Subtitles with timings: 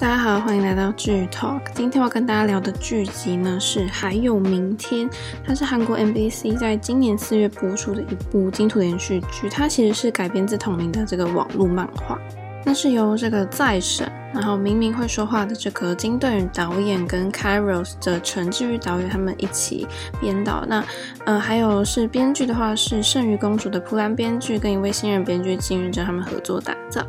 [0.00, 1.60] 大家好，欢迎来到剧 Talk。
[1.74, 5.06] 今天要跟大家聊的剧集呢是《还有明天》，
[5.44, 9.50] 它是韩国 MBC 在今年四月播出的一部金土连续剧。
[9.50, 12.18] 它其实是改编自同名的这个网络漫画。
[12.64, 19.86] 那是由这个在审，然后明明会说话的这个金盾宇导演跟 Kairos 的陈志玉导演他们一起
[20.18, 20.64] 编导。
[20.66, 20.82] 那
[21.26, 27.06] 呃，还有是编剧的话是圣余公主的朴兰编剧跟一位新人编剧金宇镇他们合作打造。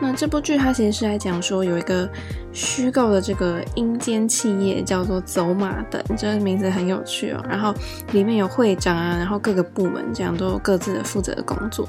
[0.00, 2.08] 那这部剧它其实是来讲说有一个
[2.52, 7.44] 虚构的这个阴间企业叫做走马灯，这个名字很有趣哦。
[7.48, 7.74] 然后
[8.12, 11.88] 里面有会长啊，然后各个部门这样都有各自的负责的工作。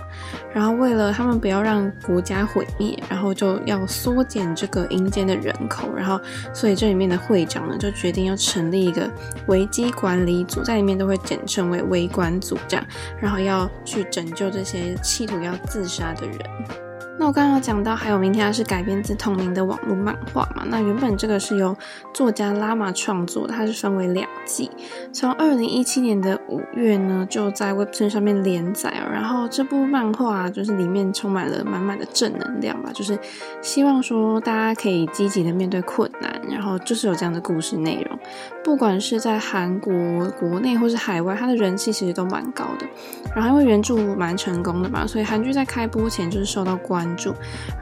[0.54, 5.88] 然后为了他们不要让国家毁灭，然后就要缩减这个阴间的人口。
[5.96, 6.20] 然后
[6.54, 9.10] 所以这里面的会长呢就决定要成立一个
[9.48, 12.86] 危机管理组，在里面都会简称为危管组这样，
[13.22, 16.89] 然后要去拯救这些企图要自杀的人。
[17.20, 20.64] 那我刚刚讲到，还有明天它是改编自同名的网络漫画嘛？
[20.66, 21.76] 那原本这个是由
[22.14, 24.72] 作家拉玛创作，它是分为两季，
[25.12, 28.90] 从二零一七年的五月呢就在 Webtoon 上面连载。
[29.12, 33.20] 然后这部漫画就是里面充满了满满的正能量吧，就是
[33.62, 38.18] 希望说大家可以积极的面对困难，然后就是有这样的故事内容。
[38.64, 39.94] 不管是在韩国
[40.40, 42.88] 国内或是海外，它的人气其实都蛮高的。
[43.36, 47.09] 然后因为原著蛮成功的嘛，所以韩剧在开播前就是受到关。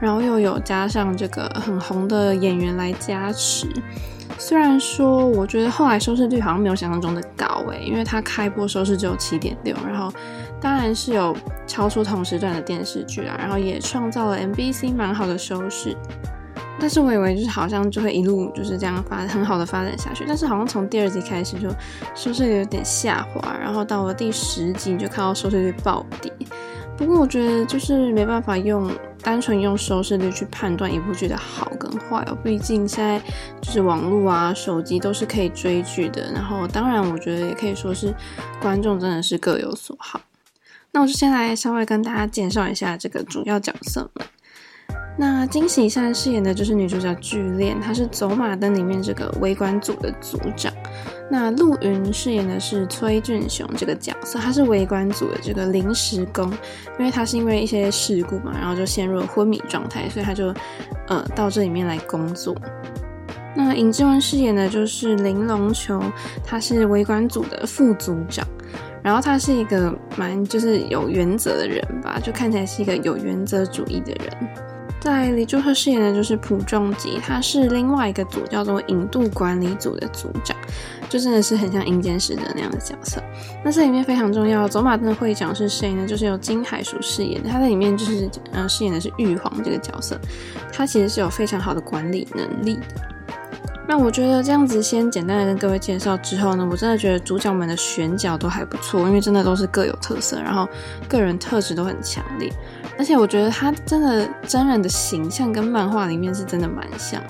[0.00, 3.66] 然后又有加上这个很红的演员来加持，
[4.38, 10.12] 虽然说我觉得后来收视率好像没有想象中的高诶，因为它开播收视只有七点六，然后
[10.60, 15.96] 当然是有超出同时段的电视剧啊，然后也创造了 MBC 蛮好的收视，
[16.80, 21.68] 但是我以为就是好像就会一路就是这样发很好的发展下去，但是好像从第二集开始就
[22.14, 26.32] 收视率有点下滑，然后到了第十集就看到收视率暴跌。
[26.98, 28.90] 不过我觉得就是没办法用
[29.22, 33.22] 单纯用收视率去判断一部剧的好跟坏哦，毕竟现在
[33.60, 36.32] 就是网络啊、手机都是可以追剧的。
[36.32, 38.12] 然后当然，我觉得也可以说是
[38.60, 40.20] 观众真的是各有所好。
[40.90, 44.26] 那我就先来稍微跟大家介绍一下这个主要角色们。
[45.16, 50.72] 那金喜善饰演的就是女主角具恋，她是走马灯里面这个微观组的组长。
[51.30, 56.50] 那陆云饰演的是崔俊雄这个角色，他是围观组的这个临时工，
[56.98, 60.54] 因为他是因为一些事故嘛，然后就陷入了昏迷状态，所以他就
[61.06, 62.56] 呃到这里面来工作。
[63.54, 66.00] 那尹志文饰演的就是玲珑球，
[66.44, 68.46] 他是围观组的副组长，
[69.02, 74.77] 然后他是一个蛮就是有原则的人吧，就看起来是一个有原则主义的人。
[75.00, 80.56] 在李柱赫饰演的就是朴仲吉，他是另外一个组叫做引渡管理组的组长，
[81.08, 83.22] 就真的是很像阴间使者那样的角色。
[83.64, 86.06] 那这里面非常重要，走马灯的会长是谁呢？
[86.06, 90.18] 就是由金海淑饰演的，他在里面就是呃饰演的是玉皇这个角色，
[90.72, 93.17] 他其实是有非常好的管理能力的。
[93.88, 100.68] 那我觉得这样子先简单的跟各位介绍之后呢，我真的觉得主角们的选角都还不错，因为真的都是各有特色，然后
[101.08, 102.52] 个人特质都很强烈。
[102.98, 107.22] 而且我觉得他真的真人的形象跟漫画里面是真的蛮像。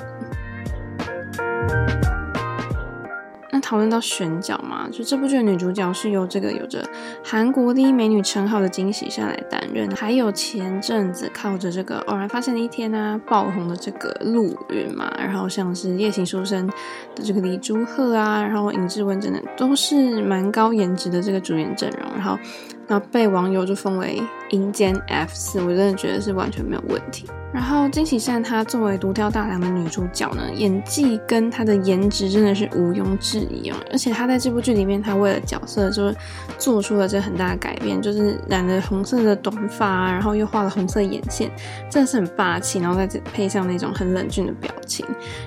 [3.68, 6.82] 讨论到选角嘛，就这部剧的女主角是由这个有着
[7.22, 16.66] 韩国第一美女称号的金喜善来担任，还有前阵子靠着这个偶然发现的一天啊爆红的这个陆云嘛，然后像是夜行书生
[17.14, 22.38] 的这个李朱赫啊，然后尹志文等等都是蛮高颜值的这个主演阵容，然后。
[22.86, 24.18] 然后被网友就封为
[24.50, 27.26] 阴间 F 四，我真的觉得是完全没有问题。
[27.50, 33.76] 然后金喜善她作为独挑大梁的女主角呢，演技跟她的颜值真的是毋庸置疑哦。
[33.90, 36.12] 而且她在这部剧里面，她为了角色就
[36.58, 41.50] 做出了这很大的改变，就是染了红色的短发，然后又画了红色眼线，
[41.90, 42.78] 真的是很霸气。
[42.78, 45.06] 然后再配上那种很冷峻的表情，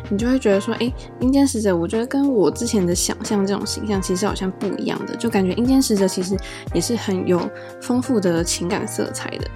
[0.09, 6.35] 你就会觉得说，哎，阴间使者，我觉得跟我之前的想象这种形象其实好像不一样的，就感觉阴间使者其实
[6.73, 7.21] 也是很。
[7.27, 7.39] 有
[7.79, 9.49] 丰富的情感色彩的，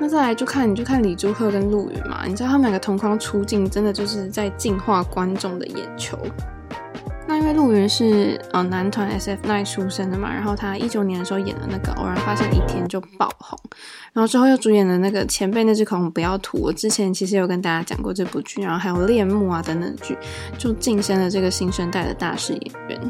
[0.00, 6.18] 那再来就看你就看李朱赫跟陆云嘛，你知道他们两个同框出镜，真的就是在净化观众的眼球。
[7.26, 13.58] 那因为陆云是呃男团 SF9 出身的嘛，然后他一九年的时候演的那个偶然发现一天就爆红，
[14.14, 20.16] 然后之后又主演了那个前辈那支口红不要涂，我之前其实有跟大家讲过这部剧，然后还有恋慕啊等等剧，
[20.56, 23.00] 就晋升了这个新生代的大势演员。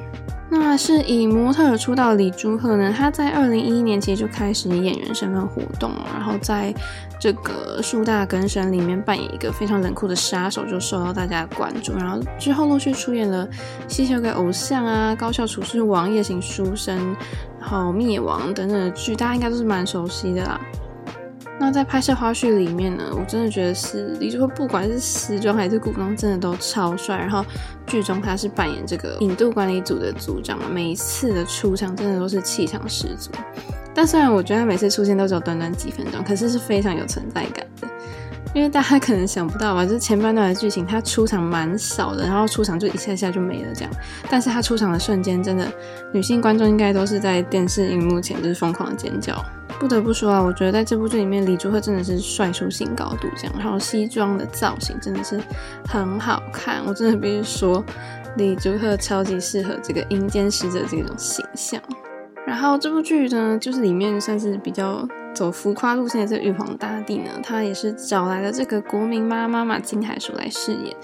[0.50, 6.72] 那是以模特出道的李朱赫呢，他在二零一一年其实就开始以演员身份活动，然后在
[7.20, 11.92] 这个树大根深里面扮演一个非常冷酷的杀手，就受到大家的关注。
[11.98, 13.46] 然后之后陆续出演了
[13.88, 16.98] 《吸血鬼偶像》啊，《高校厨师王》、《夜行书生》，
[17.60, 20.58] 然后《灭亡》等等的剧，大家应该都是蛮熟悉的啦。
[21.58, 27.16] 那在拍摄花絮里面呢，我真的觉得是李朱赫不管是时装还是古装，真的都超帅。
[27.16, 27.44] 然后
[27.86, 33.30] 剧中他是扮演这个引渡管理组的组长，每一次的出场真的都是气场十足。
[33.94, 37.88] 但虽然我觉得他每次出现都只有短短几分钟，可是是非常有存在感的。
[38.52, 43.90] 因为大家可能想不到吧，就是前半段的剧情他出场蛮少的，然后出场就一下下就没了这样。
[44.28, 45.66] 但是他出场的瞬间，真的
[46.12, 49.44] 女性观众应该都是在电视荧幕前就是疯狂的尖叫。
[49.78, 53.54] 不得不说啊，我觉得在这部剧里面，李朱赫真的是帅出新高度这样。
[53.58, 55.40] 然后西装的造型真的是
[55.88, 57.84] 很好看，我真的必须说，
[58.36, 61.80] 李朱赫超级适合这个阴间使者这种形象。
[62.46, 65.06] 然后这部剧呢，就是里面算是比较。
[65.34, 70.96] 走浮夸路线的这玉皇大帝呢，他也是找来了这个国民妈妈嘛金海淑来饰演，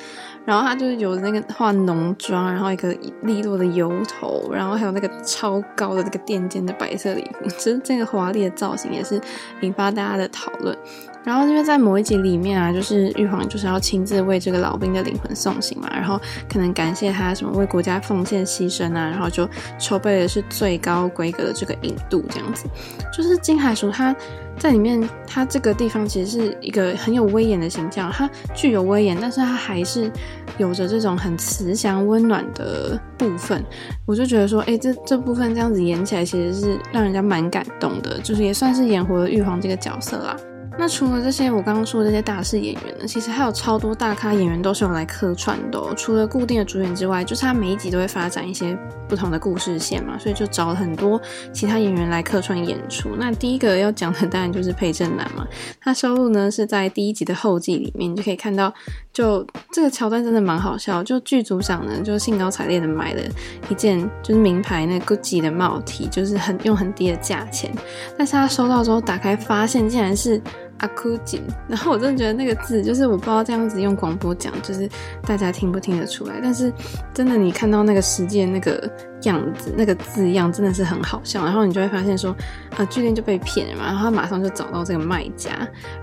[0.46, 9.20] 然后他就是有那个化浓妆，然后一个利落的油头，然后还有那个超高的这个垫肩的白色礼服，其实这个华丽的造型也是
[9.60, 10.76] 引发大家的讨论。
[11.22, 16.18] 然后因为在某一集里面啊，就是玉皇就是要亲自为这个老兵的灵魂送行嘛，然后
[16.50, 19.46] 可能感谢他什么为国家奉献牺牲啊，然后就
[19.78, 22.64] 筹备的是最高规格的这个引渡这样子。
[23.12, 24.16] 就是金海淑他
[24.60, 30.12] 在里面，它这个地方其实是一个很有威严的形象，它具有威严，但是它还是
[30.58, 33.64] 有着这种很慈祥温暖的部分。
[34.04, 40.36] 我就觉得说，哎，这这部分这样子演起来，其实是让人家蛮感动的，就是也算是演活了玉皇这个角色啦。
[40.80, 45.92] 那除了这些我刚刚说的这些大势演员呢，其实还有超多大咖演员都是用来客串的哦。
[45.94, 48.74] 除了固定的主演之外，就是他每一集都会发展一些
[49.06, 51.20] 不同的故事线嘛，所以就找了很多
[51.52, 53.10] 其他演员来客串演出。
[53.18, 55.46] 那第一个要讲的当然就是裴正南嘛，
[55.82, 58.72] 他收录呢是在第一集的后记里面，你就可以看到，
[59.12, 61.04] 就这个桥段真的蛮好笑。
[61.04, 63.20] 就剧组长呢就兴高采烈的买了
[63.68, 67.70] 一件就是名牌那 Gucci 的帽 T，就是很用很低的价钱，
[68.16, 70.40] 但是他收到之后打开发现竟然是。
[70.80, 74.88] 阿库锦，然后我真的觉得那个字，就是我不知道这样子用广播讲，就是
[75.26, 76.40] 大家听不听得出来。
[76.42, 76.72] 但是
[77.14, 78.90] 真的，你看到那个世界那个
[79.22, 81.44] 样子，那个字样真的是很好笑。
[81.44, 82.34] 然后你就会发现说，
[82.76, 83.86] 啊，巨店就被骗了嘛。
[83.86, 85.50] 然后他马上就找到这个卖家，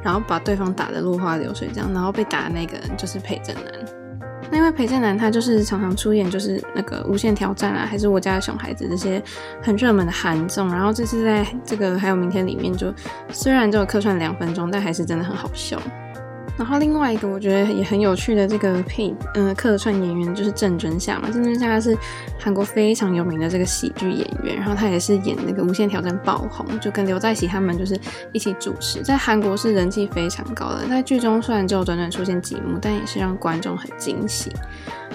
[0.03, 1.91] 然后把对方打得落花流水这样。
[1.93, 3.96] 然后被打的那个人就是裴正南。
[4.49, 9.21] 那因为裴正南他就是常常出演，就是那个无限挑战啊，还是我家的熊孩子这些
[9.61, 12.93] 很热门的韩综，然后这次在这个还有明天里面就
[13.31, 15.81] 虽然就客串两分钟，但还是真的很好笑。
[16.57, 21.95] 然后另外一个我觉得也很有趣的这个配嗯、客串演员就是郑准夏嘛，郑准夏是
[22.39, 27.97] 韩国非常有名的这个喜剧演员，然后他也是演那个无限挑战爆红，就跟刘在熙他们就是
[28.33, 34.51] 一起主持，在韩国是人气非常高的，在剧中虽然只有短短出现几幕，但也是让观众很惊喜。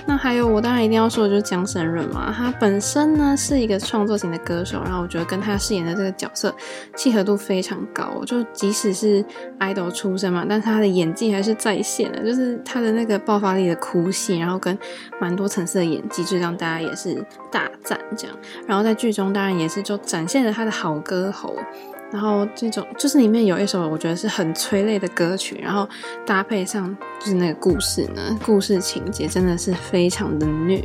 [0.06, 6.54] 那还有，我当然一定要说的就是姜升润嘛，他本身呢是一个创作型的歌手，然后我觉得跟他饰演的这个角色
[6.96, 9.24] 契合度非常高，就即使是
[9.60, 14.76] idol 出身嘛，但是他的演技还是在线的，就是他的那个爆发力的哭戏，然后跟
[15.20, 18.36] 蛮多层次的演技，就让大家也是大赞这样。
[18.66, 21.56] 然后在剧中当然也是就展现了他的好歌喉。
[22.12, 25.88] 然后这种就是里面有一首我觉得是很催泪的歌曲，然后
[26.26, 30.82] 搭配上就是那个故事呢，故事情节真的是非常的虐。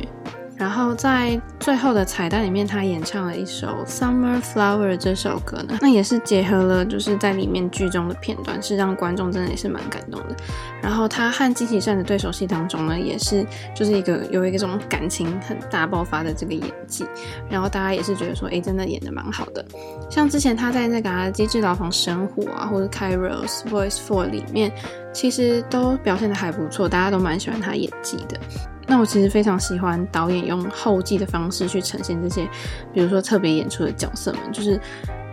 [0.58, 10.36] 然后在最后的彩蛋里面，他演唱了一首《Summer Flower》这首歌呢，那也是结合了就是在里面剧中的片段，是让观众真的也是蛮感动的。
[10.82, 17.06] 然后他和金喜善的对手戏当中呢，也是就是一个有一个这种感情很大爆发的这个演技，
[17.48, 19.64] 然后大家也是觉得说，哎，真的演的蛮好的。
[20.10, 24.72] 像之前他在那个《机智牢房生活》啊，或者《Kairos Voice Four》里面，
[25.12, 28.40] 其实都表现的还不错，大家都蛮喜欢他演技的。
[28.88, 32.48] 那我其实非常喜欢导演用后记的方式去呈现这些，
[32.92, 34.80] 比如说特别演出的角色们，就是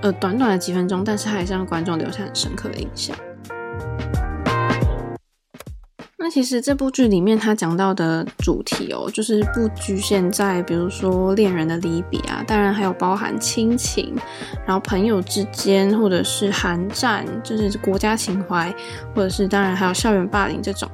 [0.02, 3.16] 呃短短的几分钟，但是还是让观众留下很深刻的印象。
[6.36, 14.14] 其实这部剧里面他讲到的主题哦，就是不局限在比如说恋人的离别啊，当然还有包含亲情，
[14.68, 18.70] 然后朋友之间，或者是寒战，就是国家情怀，
[19.16, 20.90] 或者是当然还有校园霸凌这种，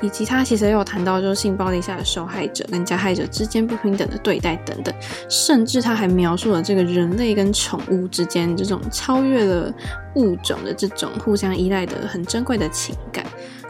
[0.00, 4.94] 以及他其实也有谈到就是性暴力下的受害者跟加害者之间不平等的对待等等，
[5.28, 9.70] 甚至他还描述了这个人类跟宠物之间这种超越了
[10.14, 13.26] 物种的这种互相依赖的很珍贵的情感。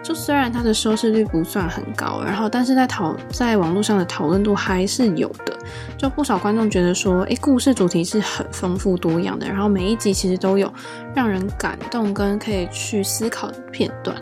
[0.07, 5.59] 就虽然它的收视率不算很高，然后但是在讨在网络上的讨论度还是有的，
[5.99, 10.73] 就不少观众觉得说，诶，故事主题是很丰富多样的，然后每一集其实都有
[11.13, 14.17] 让人感动跟可以去思考的片段。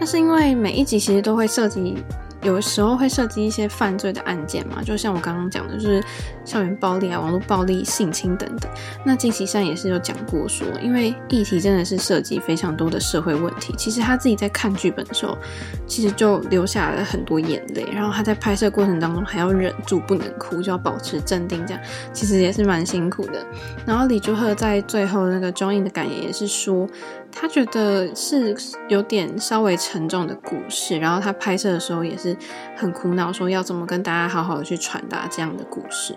[0.00, 2.02] 但是因为每一集其实都会涉及
[2.42, 6.02] 有时候会涉及一些犯罪的案件嘛，就像我刚刚讲的，就是
[6.44, 8.70] 校园暴力啊、网络暴力、性侵等等。
[9.04, 13.72] 那金喜善也是有讲过说，因为议题真的是涉及非常多的社会问题。
[13.76, 15.38] 其实他自己在看剧本的时候，
[15.86, 21.82] 其实就流下了很多眼泪，然后他在拍摄过程当中还要忍住不能哭，就要保持镇定，这样
[22.12, 23.46] 其实也是蛮辛苦的。
[23.86, 26.88] 然后李朱赫在最后那个 Join 的感言也是说，
[27.32, 28.54] 他觉得是
[28.88, 32.36] 有点稍微沉重的故事，然后他拍摄的时候也是。
[32.74, 36.16] 很苦恼，说要怎么跟大家好好的去传达这样的故事。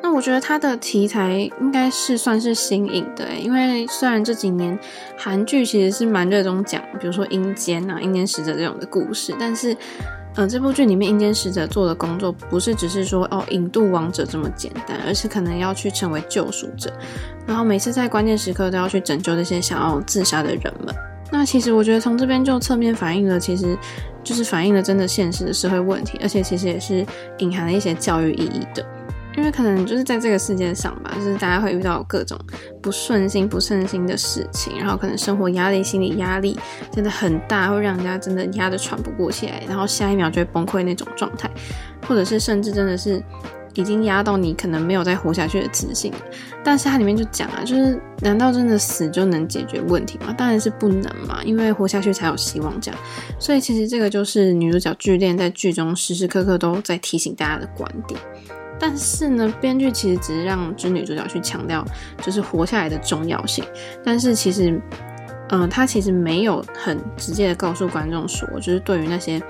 [0.00, 4.78] 那我觉得他的题材应该是算是新颖的，因为虽然这几年
[5.18, 9.76] 韩剧其实是蛮热衷讲，比如说阴间啊、阴间使者这种的故事，但是，
[10.36, 16.92] 嗯，这部剧里面阴间使者做的工作不是只是说哦引渡亡者这么简单，而是可能要去成为救赎者，
[17.46, 20.94] 然后每次在关键时刻都要去拯救那些想要自杀的人们。
[21.32, 23.76] 那其实我觉得从这边就侧面反映了，其实
[24.22, 27.04] 就是反映了真的现实的社会问题，而且其实也是
[27.38, 28.84] 隐含了一些教育意义的。
[29.36, 32.38] 因为可能就是在这个世界上吧，就是大家会遇到各种
[32.82, 36.58] 不顺心、不顺心的事情，然后可能生活压力、心理压力
[36.90, 41.50] 真的很大，会让人家真的压得喘不过气来，然后下一秒就会崩溃那种状态，
[42.06, 43.22] 或者是甚至真的是。
[43.78, 46.10] 已经压到你可能没有再活下去的自信，
[46.64, 50.34] 但是它里面就讲啊，就是难道真的死就能解决问题吗？
[50.34, 52.98] 当然是不能嘛，因为活下去才有希望这样。
[53.38, 58.18] 所以其实这个就是女主角剧恋在剧中时时刻刻都在提醒大家的观点。
[58.78, 61.84] 但是呢，编剧其实只是让女主角去强调
[62.22, 63.64] 就是活下来的重要性，
[64.04, 64.80] 但是其实。
[65.50, 69.40] 嗯，他其实没有很直接的告诉观众说，就是对于那些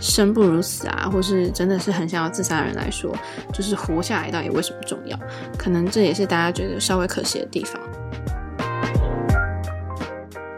[0.00, 3.12] 生不如死啊，或是真的是很想要自杀的人来说，
[3.52, 5.18] 就是活下来到底为什么重要？
[5.58, 7.82] 可能这也是大家觉得稍微可惜的地方。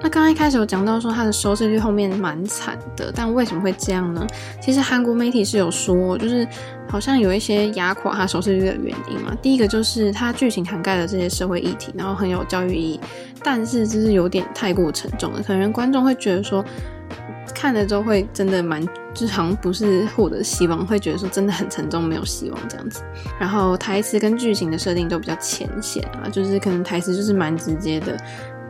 [0.03, 4.27] 那刚刚一开始有讲到说他的收视率后面蛮惨的，但为什么会这样呢？
[4.61, 6.47] 其实韩国媒体是有说，就是。
[6.89, 9.35] 好像有一些压垮它收视率的原因嘛。
[9.41, 13.01] 第一个就是它剧情涵盖了这些社会议题，然后很有教育意义，
[13.43, 16.63] 但是就是有点太过沉重了，可能观众会觉得说
[17.55, 23.03] 看了之后会真的蛮，就是好像不是获得希望，会觉得说真的很沉重，没有希望这样子。
[23.41, 28.19] 然后台词跟剧情的设定都比较浅显啊，就是可能台词就是蛮直接的，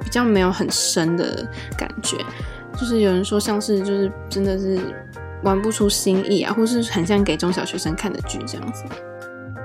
[0.03, 2.17] 比较没有很深的感觉。
[2.77, 4.79] 就是有人说像是就是真的是。
[5.45, 8.85] 玩不出新意啊，或是很像给中小学生看的剧这样子。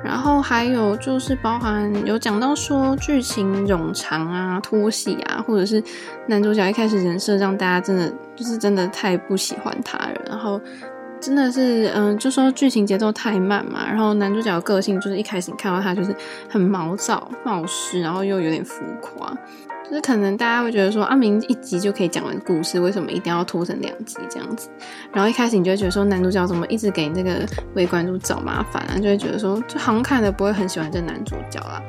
[0.03, 5.83] 然后还有就是包含有讲到说剧情冗长啊、拖戏啊，或者是
[6.25, 10.59] 男主角一开始人设让大家真的就是真的太不喜欢他了，然后
[11.19, 13.85] 真的是嗯、就说剧情节奏太慢嘛。
[13.87, 16.15] 然后男主角的个性就是一开始你看到他就是
[16.49, 19.35] 很毛躁、冒失，然后又有点浮夸。
[19.89, 24.69] 就是可能大家会觉得说，阿明一集就可以讲完故事，为什么一定要拖成两集这样子？
[25.13, 28.97] 然后一开始你就会觉得说，男主角怎么一直给那个微观众找麻烦啊？
[28.97, 31.81] 就会觉得说，就好像看的不会很喜欢这男主角啦。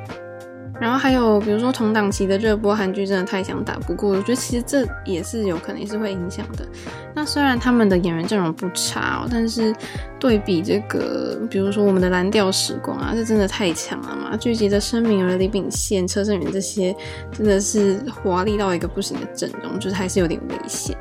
[0.80, 6.66] 然后还有比如说同档期的热播韩剧真的太想打不过，我觉得其实这也是有可能也是会影响的。
[7.14, 9.74] 那虽然他们的演员阵容不差哦，但是
[10.20, 14.36] 对比这个，比如说我们的蓝调时光啊，这真的太强了嘛！
[14.36, 16.94] 聚集着申敏儿、李秉宪、车胜元这些，
[17.32, 20.96] 真的是华丽到一个不行的阵容，就是还是有点危险。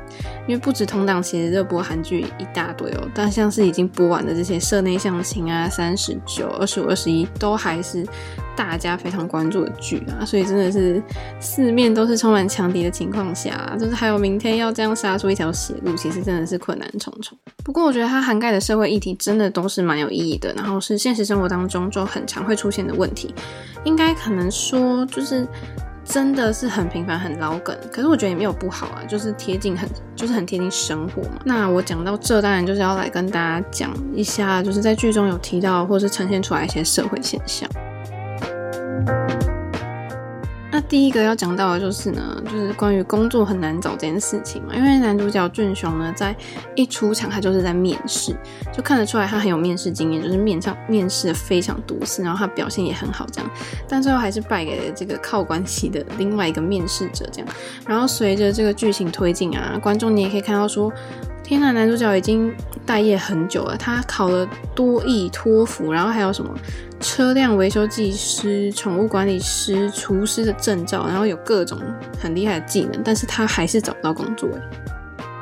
[0.48, 8.04] 因为不止同档期的热播韩剧一大堆哦，但像是已经播完的这些社内相亲啊、三十九、二十五、二十一，都还是
[8.56, 11.02] 大家非常关注剧啊，所以真的是
[11.40, 17.36] 四面都是充满强敌的情况下，就是还有明天要这样杀出一条血路，其实真的是困难重重。
[17.64, 23.34] 不过我觉得它涵盖的社会议题真的都是蛮有意义的，然后是现实生活当中就很常会出现的问题，
[23.84, 25.46] 应该可能说就是。
[26.10, 31.38] 真的是很平凡、很老梗，可是我觉得也没有不好啊，就是贴近很，就是很贴近生活嘛。
[31.44, 37.68] 那我讲到这，当然就是要来跟大家讲一下，就是在剧中有提到或是呈现出来一些社会现象。
[40.78, 44.76] 那第一个要讲到的就是呢，就是关于工作很难找这件事情嘛。
[44.76, 46.32] 因为男主角俊雄呢，在
[46.76, 48.32] 一出场他就是在面试，
[48.72, 53.50] 就看得出来他很有面试经验，就是面上面试的非常多次，然后他表现也很好这样，
[53.88, 57.48] 但最后还是败给了这个靠关系的另外一个面试者这样。
[57.84, 60.92] 然后随着这个剧情推进啊，观众你也可以看到说。
[61.48, 63.74] 天呐，男主角已经待业很久了。
[63.74, 66.54] 他考了多益、托福，然后还有什么
[67.00, 71.80] 车辆维修技师、宠物管理师、厨师的证照，然后有各种
[72.20, 74.46] 很厉害的技能，但是他还是找不到工作。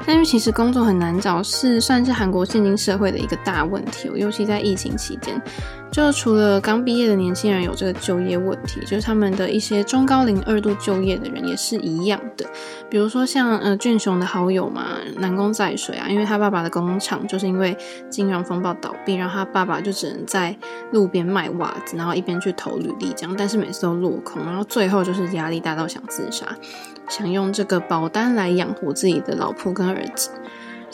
[0.06, 5.42] 但因为其实工作很难找，是算是韩国现今社会的一个大问题，尤其在疫情期间。
[5.90, 12.45] 就除了刚毕业的年轻人有这个就业问题，就是他们的一些中高龄二度就业的人也是一样的。
[12.90, 17.75] 比如说像呃俊雄的好友嘛，南宫在水啊，因为他爸爸的工厂就是因为
[18.11, 20.55] 金融风暴倒闭，然后他爸爸就只能在
[20.93, 26.47] 路边卖袜子，然后一边去投履历这样，但是每次都落空，然后最后就是压力大到想自杀，
[27.09, 30.31] 想用这个保单来养活自己的老婆跟儿子。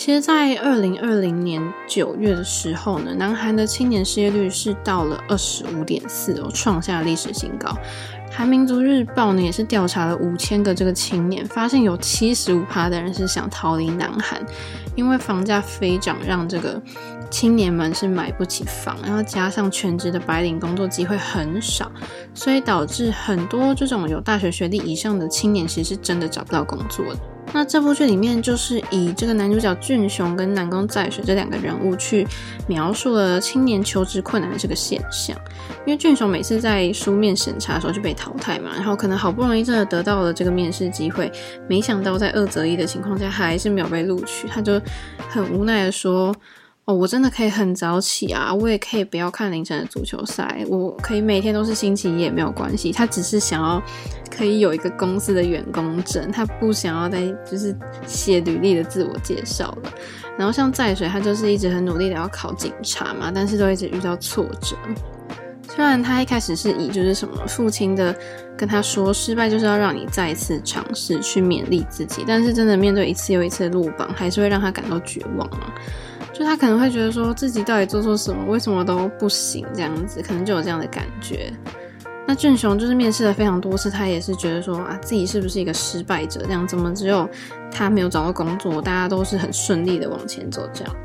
[0.04, 7.72] 其实，在二零二零年九月的时候呢，南韩的青年失业率是到了二十五点四哦，创下历史新高。
[8.32, 14.44] 韩民族日报呢也是调查了五千个这个青年，发现有七十五趴的人是想逃离南韩，
[14.96, 16.82] 因为房价飞涨，让这个
[17.30, 21.88] 青年们是买不起房，然后加上全职的白领工作机会很少，
[22.34, 27.20] 所以导致很多这种有大学学历以上的青年，其实是真的找不到工作的。
[27.52, 32.26] 那这部剧里面就是以这个男主角俊雄跟南宫在水这两个人物去
[32.66, 35.36] 描述了青年求职困难的这个现象。
[35.84, 41.30] 因为俊雄每次在书面审查的时候就被淘汰嘛，然后可能好不容易真的得到了这个面试机会，
[41.68, 44.80] 没想到在二择一的情况下还是没有被录取，他就
[45.28, 46.34] 很无奈的说。
[46.84, 52.90] 哦，我真的可以很早起啊，我也可以不要看凌晨的足球赛，我可以每天都是星期一也没有关系。
[52.90, 53.80] 他只是想要
[54.28, 57.72] 可以有一个公司的员工证，他不想要再就是
[58.04, 59.92] 写履历的自我介绍了。
[60.36, 64.76] 然后像在水，他就是一直很努力的要考警察嘛，但是都一直遇到挫折。
[65.68, 68.14] 虽然他一开始是以就是什么父亲的
[68.58, 75.72] 跟他说，失败就是要让你再次尝试去勉励自己，但是真的面对一次又一次的落榜，还是会让他感到绝望啊。
[76.32, 81.52] 就他可能会觉得说自己到底做错什么，为什么都不行这样子，可能就有这样的感觉。
[82.26, 86.40] 那俊雄就是面试了非常多次，他也是觉得说啊，自己是不是一个失败者？
[86.44, 87.28] 这样怎么只有
[87.70, 90.96] 他没有找到工作，大家都是很顺利的往前走这样。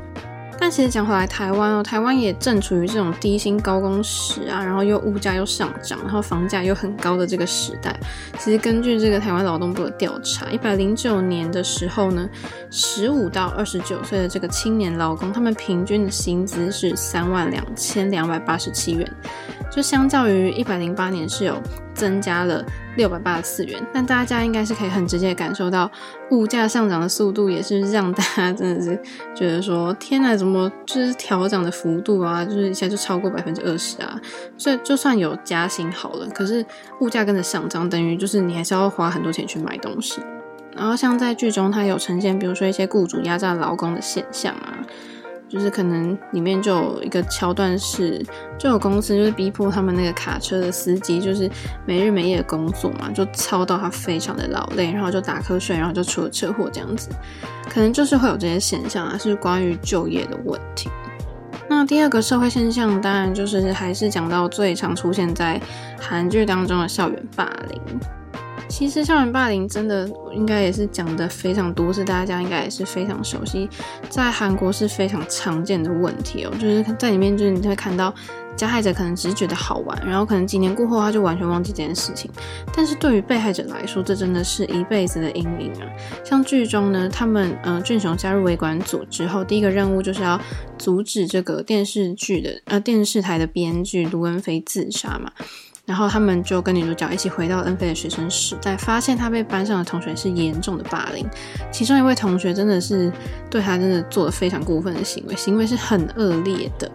[0.60, 7.98] 但其实讲回来，台湾哦，台湾也正处于这种低薪高工时啊，然后又物价又上涨，然后房价又很高的这个时代。
[8.38, 12.28] 其实根据这个台湾劳动部的调查，一百零九年的时候呢，
[12.70, 19.10] 十五到二十九岁的这个青年劳工，他们平均的薪资是三万两千两百八十七元，
[19.70, 21.56] 就相较于一百零八年是有
[21.94, 22.64] 增加了
[22.98, 25.90] 六百八十四元，但大家应该是可以很直接感受到
[26.32, 29.00] 物价上涨的速度，也是让大家真的是
[29.34, 34.20] 觉得说，天呐，怎么就是调涨的幅度啊，就是一下就超过百分之二十啊！
[34.58, 36.66] 所以就算有加薪好了，可是
[37.00, 40.20] 物价跟着上涨，等于就是你还是要花很多钱去买东西。
[40.76, 44.74] 然后像在剧中，它有呈现，比如说一些雇主压榨劳工的现象啊。
[45.48, 48.24] 就是可能里面就有一个桥段是，
[48.58, 51.50] 就有公司就是逼迫他们那个卡车的司机，就是
[51.86, 57.08] 没日没夜的工作嘛，就操到他非常的劳累，然后就打瞌睡，然后就出了车祸这样子，
[57.70, 60.90] 可能就是会有这些现象啊，是关于就业的问题。
[61.70, 65.60] 那第二个社会现象，当然就是还是讲到最常出现在
[65.98, 67.80] 韩剧当中的校园霸凌。
[68.68, 73.68] 其实校园霸凌真的应该也是讲的非常多，是大家应该也是非常熟悉，
[74.08, 76.52] 在韩国是非常常见的问题哦。
[76.60, 78.14] 就是在里面，就是你会看到
[78.56, 82.30] 加害者可能只是觉得好玩，然后可能几年过后他就完全忘记这件事情。
[82.74, 85.86] 但是对于被害者来说，这真的是一辈子的阴影啊。
[86.24, 90.40] 像剧中呢，他们呃俊雄加入维管组之后，第一个任务就是要
[90.78, 95.32] 阻止这个电视剧的呃电视台的编剧卢恩飞自杀嘛。
[95.88, 101.26] 然后他们就跟女主角一起回到恩菲的学生时代，发现他被班上的同学是严重的霸凌，
[101.72, 103.10] 其中一位同学真的是
[103.48, 106.90] 对他真的做了非常过分的行为，行为是很恶劣的。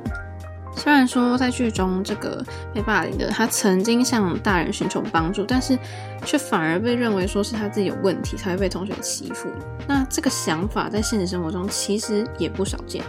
[0.75, 5.75] 虽然说在剧中这个被霸凌的他曾经向大人寻求帮助，但是
[6.23, 9.49] 却反而被认为说是他自己有问题才会被同学欺负。
[9.87, 13.03] 那这个想法在现实生活中其实也不少见，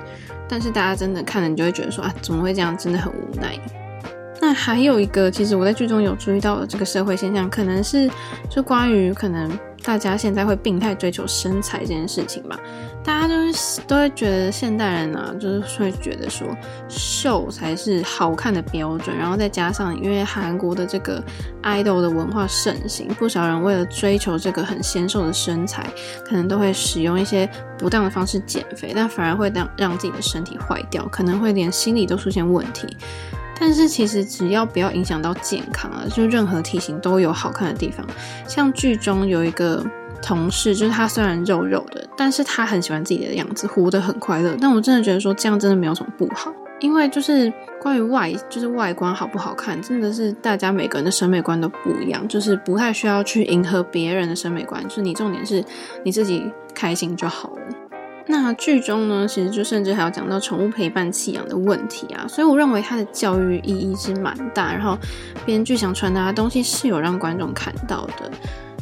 [0.48, 2.74] 但是大家真的看了你就会觉得说啊，怎么会这样？
[2.78, 3.58] 真的很无奈。
[4.40, 8.10] 那还有一个，其实我在剧中有注意到的这个社会现象，可能是
[8.50, 9.50] 就关于可能
[9.82, 12.58] 大家现在会病态追求身材这件事情吧。
[13.02, 16.46] 大家都是都会觉得现代人啊，就是会觉得说
[16.88, 21.22] 瘦才是好看的标准，然后再加上因为韩国的这个
[21.62, 25.86] idol 的文化盛行，不少人为了追求这个很纤瘦的身材，
[26.26, 32.86] 可能都会使用一些不当的方式减肥，但反而会让让自己的身体坏掉，可能会连心理都出现问题。
[33.58, 38.06] 但是其实只要不要影响到健康啊，就任何体型都有好看的地方。
[38.46, 39.84] 像剧中有一个
[40.20, 44.56] 同事，就是他虽然肉肉的，但是他很喜欢自己的样子，活得很快乐。
[44.60, 55.62] 但我真的觉得说这样真的没有什么不好，因为就是关于外，就是外观好不好看，真的是大家每个人的审美观都不一样，就是不太需要去迎合别人的审美观，就是你重点是
[56.04, 57.62] 你自己开心就好了。
[58.26, 64.98] 那剧中呢，其实就甚至还有讲到宠物陪伴弃养的问题啊，所以我认为它的教育意义是蛮大，然后
[65.44, 68.30] 编剧想传达的东西是有让观众看到的。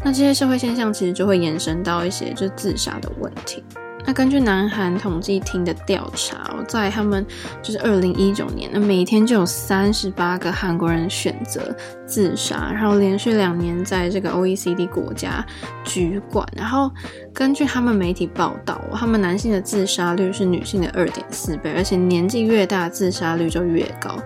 [0.05, 3.63] 那这些社会现象其实就会延伸到一些就自杀的问题。
[4.05, 7.25] 那根据南韩统计厅的调查，在他们
[7.63, 15.45] 就是二零一九年，那每天就有三十八个韩国人选择自杀，然后连续两年在这个 OECD 国家
[15.85, 16.47] 居冠。
[16.57, 16.91] 然后
[17.33, 24.19] 根据他们媒体报道，他们男性的自杀率是女性的二点四倍，而且年纪越大，自杀率就越高。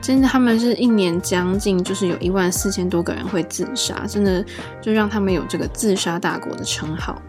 [0.00, 4.44] 真的，他们是一年将近就是有一万四千多个人会自杀，真的
[4.80, 7.20] 就让他们有这个自杀大国的称号。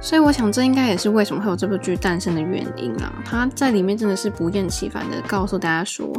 [0.00, 3.12] 所以我想，这应该也是为什么会有这部剧诞生的原因啦。
[3.24, 6.10] 他在里面真的是不厌其烦的告诉大家说，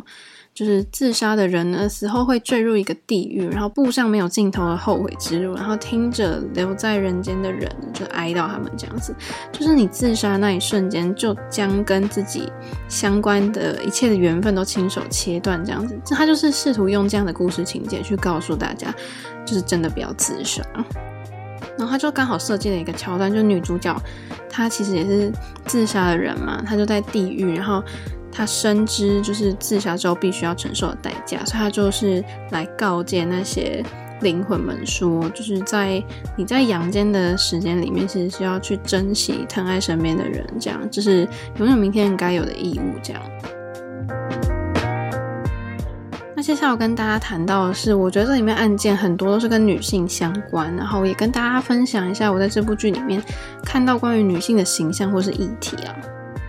[0.54, 9.16] 就是自杀的人呢，死后会坠入一个地狱，然后步上没有尽头的后悔之路，然后听着留在人间的人就哀悼他们这样子。
[9.52, 12.52] 就是你自杀那一瞬间，就将跟自己
[12.90, 15.98] 相关的一切的缘分都亲手切断这样子。
[16.04, 18.94] 这他就是试图用这样的故事情节去告诉大家，
[19.46, 20.62] 就是真的不要自杀。
[21.80, 23.96] 然后他就刚好设计了一个桥段，就女主角
[24.50, 25.32] 她其实也是
[25.66, 27.82] 自杀的人嘛，她就在地狱，然后
[28.32, 33.82] 她深知就是自杀之后必须要承受的代价，所以她就是来告诫那些
[34.22, 36.04] 灵魂们说，就是在
[36.36, 41.26] 你在阳间的时间里面，其实是要去珍惜、疼爱身边的人，这样就是
[41.58, 43.22] 拥有明天该有的义务，这样。
[46.40, 53.22] 那接下来我跟大家谈到的是，我觉得这里面案件很多都是跟女性相关，然后也跟大家分享一下我在这部剧里面
[53.62, 55.94] 看到关于女性的形象或是议题啊。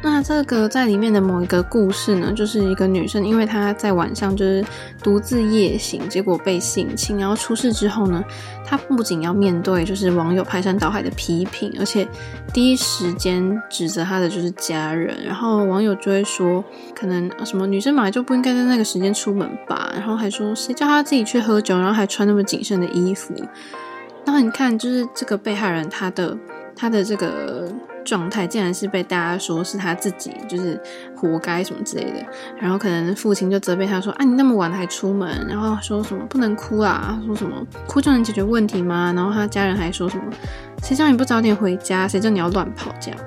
[0.03, 4.65] 那这个在里面的某一个故事呢，就是一个女生，因为她在晚上就是
[5.03, 8.25] 独自夜行，结果被性侵，然后出事之后呢，
[8.65, 12.09] 她不仅要面对就是网友排山倒海的批评，而且
[12.51, 23.35] 第一时间指责她的就是家人，然后网友就会说，可能什么女生本来就不应该在那个时间出门吧，然后还说谁叫她自己去喝酒，然后还穿那么紧身的衣服，
[24.25, 26.35] 然后你看就是这个被害人她的
[26.75, 27.71] 她的这个。
[28.05, 30.81] 状态竟然是被大家说是他自己就是
[31.17, 32.27] 活该什么之类的，
[32.61, 40.25] 然后可能父亲就责备他说：“啊，你那么晚还出门，然后说什么不能哭啊，说什么哭就能解决问题吗？”然后他家人还说什么
[40.83, 42.09] ：“谁叫你不早点回家？
[42.09, 43.21] 谁叫你要乱跑这样？”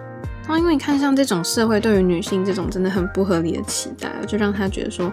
[0.43, 5.11] 然后因为你看像这种社会对于女性这种真的很不合理的期待，就让他觉得说。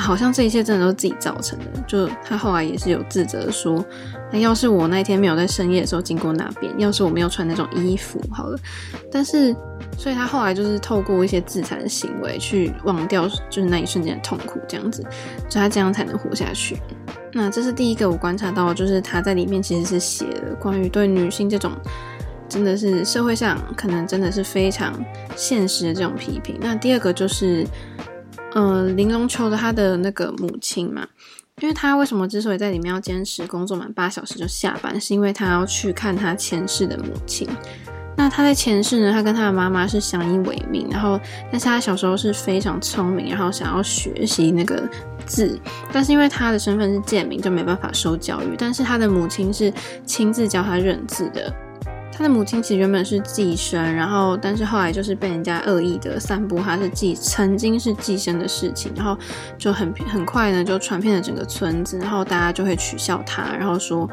[0.00, 1.64] 好像这一切真的都是自己造成的。
[1.84, 3.84] 就他后来也是有自责说，
[4.30, 8.56] 那要是我那天没有在深夜的时候经过那边，要是我没有穿那种衣服，好了。
[9.10, 9.52] 但是，
[9.96, 15.02] 所以他后来就是透过一些自残的行为去忘掉，就是那一瞬间的痛苦，这样子，
[15.48, 16.80] 所以他这样才能活下去。
[17.32, 21.72] 那这是第一个我观察到，就是他在里面其实是写了关于对女性这种，
[22.48, 24.92] 真的是社会上可能真的是非常
[25.36, 26.56] 现实的这种批评。
[26.60, 27.66] 那第二个就是。
[28.54, 31.06] 呃，林龙秋的他的那个母亲嘛，
[31.60, 37.46] 因为他为什么之所以在里面要坚持工作满八小时就下班，是因为他要去看他前世的母亲。
[38.16, 41.20] 那他在前世呢，他跟他的妈妈是相依为命，然后
[41.52, 44.82] 但是他小时候是非常聪明，然后想要学习那个
[45.26, 45.60] 字，
[45.92, 48.56] 但是因为他的身份是贱民，就没办法受教育。
[48.56, 49.70] 但是他的母亲是
[50.06, 51.54] 亲自教他认字的。
[52.18, 59.16] 他的母亲其实原本是寄生，然后但是后来就是被人家恶意的散布他是寄曾经是寄生的事情，然后
[59.56, 64.10] 就很很快呢就传遍了整个村子，然后大家就会取笑他，然后说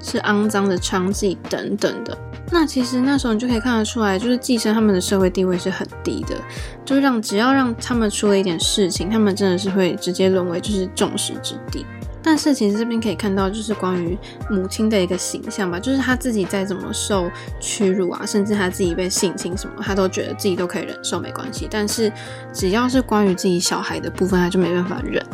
[0.00, 2.16] 是肮脏的娼妓等等的。
[2.52, 6.36] 那其实那时候你就可以看得出来，就是寄生他们的社会地位是很低的，
[6.84, 11.84] 就让只要让他们出了一点事情，他们真的是会直接沦为就是众矢之的。
[12.22, 14.16] 但是其实这边可以看到，就是关于
[14.50, 21.66] 母亲的一个形象吧，就是她自己再怎么受屈辱啊，甚至她自己被性侵什么，她都觉得自己都可以忍受，没关系。
[21.70, 22.12] 但是
[22.52, 25.24] 只要是关于自己小孩的部分，她就没办法忍。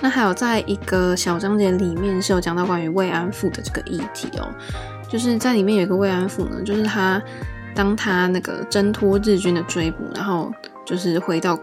[0.00, 4.48] 那还有在一个小章节里面是有讲到关于慰安妇的这个议题哦，
[5.08, 7.22] 就是在里面有一个慰安妇呢，就是她
[7.74, 10.52] 当她那个挣脱日军的追捕，然后
[10.84, 11.58] 就是回到。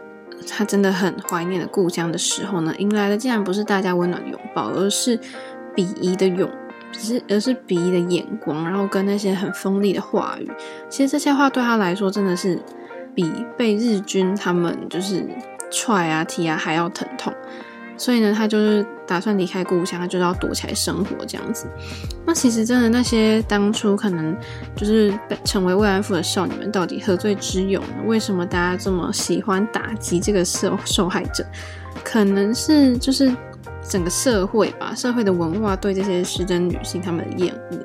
[0.48, 5.18] 他真的很怀念的故乡的时候呢，迎来的竟然不是大家温暖的拥抱，而是
[5.76, 6.50] 鄙夷的拥，
[6.92, 10.52] 只是而是鄙夷的眼光，然后跟那些很锋利的话语。
[10.90, 12.60] 其实这些话对他来说真的是
[13.14, 15.26] 比被日军他们就是
[15.72, 17.34] 踹啊踢啊还要疼痛。
[18.00, 21.68] 所以呢，他就是打算离开故乡，他就要躲起来生活这样子。
[22.26, 24.34] 那其实真的那些当初可能
[24.74, 27.88] 就是被成为慰安妇的少女们，到底何罪之有呢？
[28.08, 31.46] 为什么大家这么喜欢打击这个受受害者？
[32.02, 33.36] 可能是就是
[33.84, 37.78] 整个社会吧，社会的文化对这些失真女性她们的厌恶，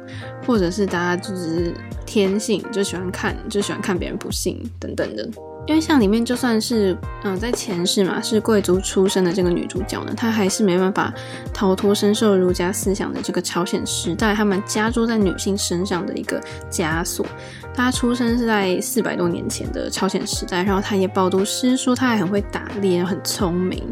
[0.46, 1.74] 或者是大家就是
[2.06, 5.28] 天性就喜欢看，就喜欢看别人不幸等等的。
[5.66, 11.12] 因为像里面就算是嗯、在前世嘛是贵族出身的这个女主角呢，她还是没办法
[11.54, 16.38] 逃脱深受儒家思想的这个朝鲜时代，他们加诸在女性身上的一个
[16.70, 17.24] 枷锁。
[17.74, 23.82] 她出生是在四百多年前的朝鲜时代，然后她也饱读诗书，她还很会打猎，很聪明。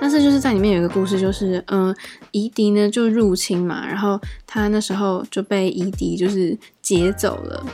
[0.00, 1.94] 但是就是在里面有一个故事，就是嗯，
[2.30, 7.64] 夷狄呢就入侵嘛，然后她那时候就被夷狄就是劫走了。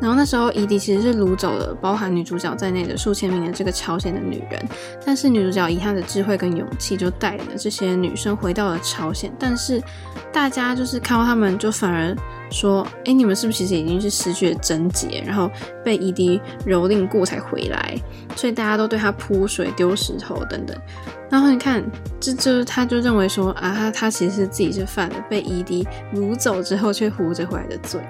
[0.00, 4.68] 然后那时候，夷狄其实是掳走了包含女主角在内的数千名的这个朝鲜的女人，
[5.04, 9.30] 但是女主角以她的智慧跟勇气，就带领了这些女生回到了朝鲜。
[9.38, 9.82] 但是
[10.32, 12.16] 大家就是看到他们，就反而
[12.50, 15.50] 说：“哎，你们是不是其实已经是失去了贞洁，然后
[15.84, 17.94] 被夷狄蹂躏过才回来？”
[18.34, 20.74] 所以大家都对她泼水、丢石头等等。
[21.28, 21.84] 然后你看，
[22.18, 28.00] 这就是他就认为说啊，他他其实自己是犯了被夷狄掳走之后却活着回来的罪。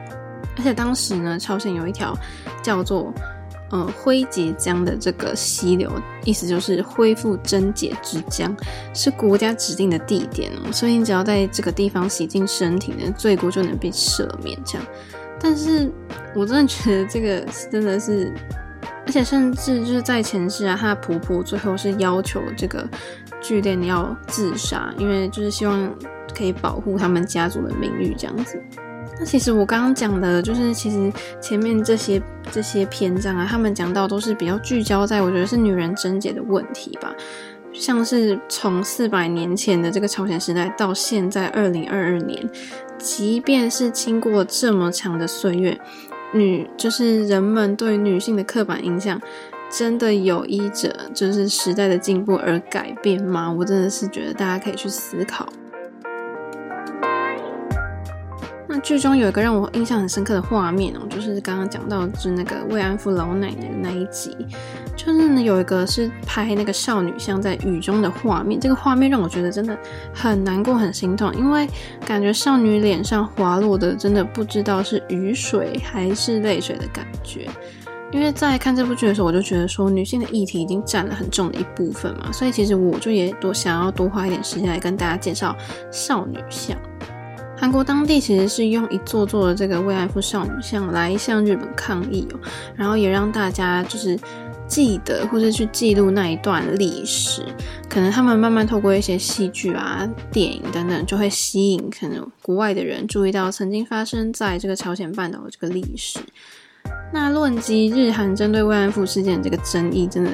[0.61, 2.15] 而且当时呢，朝鲜有一条
[2.63, 3.11] 叫做
[3.73, 5.91] “呃灰节江”的这个溪流，
[6.23, 8.55] 意思就是恢复贞洁之江，
[8.93, 10.71] 是国家指定的地点哦。
[10.71, 14.55] 所以你只要在这个地方洗净身体呢，罪过就能被赦免。
[14.67, 14.87] 这样，
[15.41, 15.91] 但是
[16.35, 17.41] 我真的觉得这个
[17.73, 18.31] 真的是，
[19.07, 22.87] 而且甚至就是在前世啊，她的婆婆最后是要求这个
[23.41, 25.91] 剧烈要自杀，因为就是希望
[26.37, 28.63] 可以保护他们家族的名誉，这样子。
[29.21, 37.15] 那其实我刚刚讲的，就是其实前面这些这些篇章啊，他们讲到都是比较聚焦在我觉得是女人贞洁的问题吧，
[37.71, 42.49] 像是从四百年前的这个朝鲜时代到现在二零二二年，
[42.97, 45.79] 即便是经过这么长的岁月，
[46.33, 49.21] 女就是人们对女性的刻板印象，
[49.71, 53.53] 真的有依着就是时代的进步而改变吗？
[53.53, 55.47] 我真的是觉得大家可以去思考。
[58.81, 64.37] 剧中有一个让我印象很深刻的画面哦，就是刚刚讲到就是那个慰安妇老奶奶的那一集，
[64.97, 69.79] 就是呢有一个是拍那个少女像在雨中的画面，这个画面让我觉得真的
[70.15, 71.69] 很难过、很心痛，因为
[72.07, 77.49] 感觉少女脸上滑落的真的不知道是雨水还是泪水的感觉。
[78.13, 85.55] 因为在看这部剧的时候，我就觉得说女性的议题已经占了很重的一部分嘛，所以其实我就也多想要多花一点时间来跟大家介绍
[85.93, 86.77] 少女像。
[87.61, 92.41] 韩国当地其实是用一座座的这个慰安妇少女像来向日本抗议哦，
[92.75, 94.19] 然后也让大家就是
[94.67, 97.45] 记得或是去记录那一段历史。
[97.87, 106.19] 可能他们慢慢透过一些戏剧啊、电影等等，就会吸引可能国外的人注意到曾经发生在这个朝鲜半岛的这个历史。
[107.13, 110.31] 那论及日韩针对慰安妇事件这个争议，真的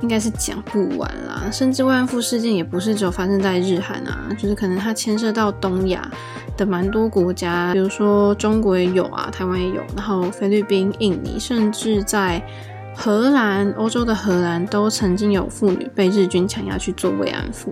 [0.00, 1.42] 应该是讲不完啦。
[1.52, 6.10] 甚至慰安妇事件也不是只有发生在日韩啊，就是可能它牵涉到东亚
[6.56, 12.42] 的蛮多国家，比如说中国也有啊，台湾也有，然后菲律宾、印尼，甚至在
[12.94, 17.70] 荷兰、欧洲的荷兰都曾经有妇女被日军强压去做慰安妇。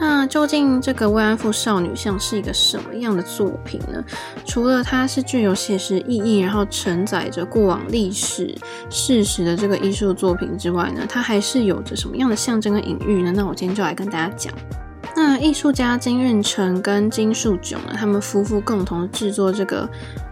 [0.00, 4.02] 那究竟这个慰安妇少女像是一个什么样的作品呢？
[4.46, 8.56] 除了它是具有写实意义，然后承载着过往历史
[8.88, 13.30] 事实的这个艺术作品之外呢，它还是有着什么样的象征跟隐喻呢？
[13.30, 14.52] 那我今天就来跟大家讲。
[15.14, 19.86] 那艺术家金运成跟金树炯呢，他们夫妇共同制作这个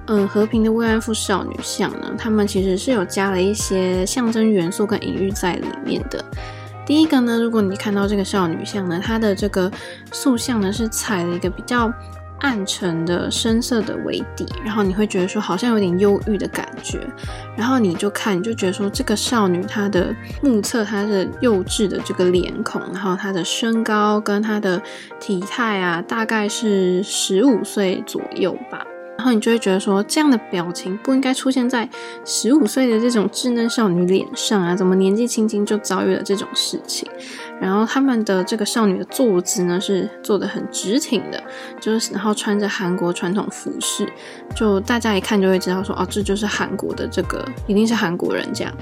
[0.06, 6.24] 嗯和平的慰安妇少女像呢，他们其实是有加了一些象征元素跟隐喻在里面的。
[6.88, 9.70] 第一个呢，如果你看到这个少女像呢，它的这个
[10.10, 11.92] 塑像呢是踩了一个比较
[12.40, 16.98] 暗沉的深色的为底，然后你会觉得说好像有点忧郁的感觉，
[17.54, 24.80] 然后你就看你就觉得说这个少女她的目测她的幼稚的这个脸孔，然后她的身高跟她的
[25.20, 28.82] 体态啊，大概是十五岁左右吧。
[29.18, 31.88] 然后你就会觉得说，这样的表情不应该出现在
[32.24, 34.76] 十五岁的这种稚嫩少女脸上啊！
[34.76, 37.04] 怎么年纪轻轻就遭遇了这种事情？
[37.60, 41.42] 然后他们的这个少女的坐姿呢，是坐得很直挺的，
[41.80, 44.08] 就是然后穿着韩国传统服饰，
[44.54, 48.72] 就大家一看就会知道说，哦，这就是韩国的这个，一定是韩国人这样。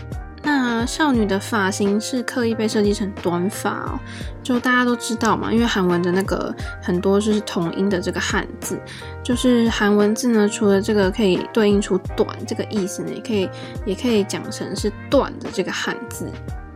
[0.46, 3.98] 那少女的发型是刻意被设计成短发哦，
[4.44, 8.78] 就大家都知道嘛，因为韩文的那个很多就是同音的这个汉字，
[9.24, 13.50] 就是韩文字呢，除了这个可以对应出短这个意思呢，也可以
[13.84, 16.30] 也可以讲成是断的这个汉字，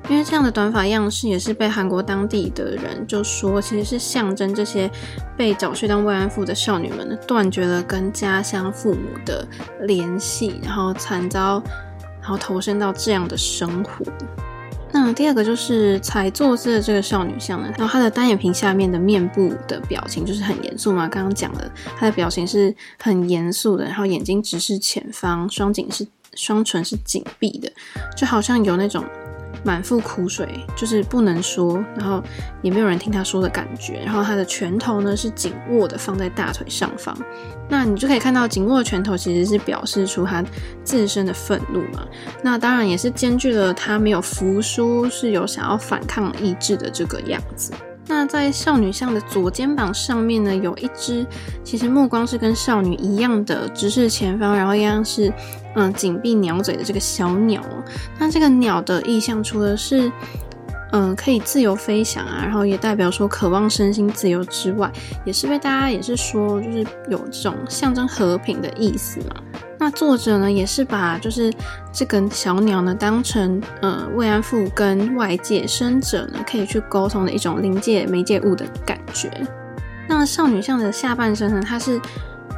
[0.09, 4.91] 因为这样的短发样式也是被韩国当地的人就说，其实是象征这些
[5.37, 9.47] 被找去当慰安妇的少女们，断绝了跟家乡父母的
[9.83, 11.63] 联系，然后惨遭。
[12.31, 14.05] 然后投身到这样的生活，
[14.93, 27.69] 那第二个就是彩作姿的这个少女像呢，然后她的单眼皮下面的面部的表情就是很严肃嘛，刚刚讲了她的表情是很严肃的，然后眼睛直视前方，双颈是双唇是紧闭的，
[28.17, 29.05] 就好像有那种。
[29.65, 32.23] 满腹苦水，就是不能说，然后
[32.63, 34.03] 也没有人听他说的感觉。
[34.05, 37.17] 然后他的拳头呢是紧握的放在大腿上方，
[37.69, 40.45] 那你就可以看到紧握的拳头其实是表示出他
[40.85, 42.07] 自身的愤怒嘛。
[42.43, 47.73] 那当然也是兼具了他没有服输，是有想要反抗意志的这个样子。
[48.11, 51.25] 那在少女像的左肩膀上面呢，有一只
[51.63, 55.33] 其实目光是跟少女一样的直视前方，然后一样是
[55.77, 57.63] 嗯紧闭鸟嘴的这个小鸟。
[58.19, 60.11] 那这个鸟的意象除了是
[60.91, 64.91] 嗯可以自由飞翔啊，然后也代表说渴望身心自由之外，
[65.25, 69.37] 也是被大家也是说就是有这种象征和平的意思嘛。
[69.83, 71.51] 那作者呢，也是把就是
[71.91, 79.31] 这个小鸟呢当成呃慰安妇跟外界生者呢可以去沟通的一种临界媒介物的感觉。
[80.07, 81.99] 那少女像的下半身呢，它是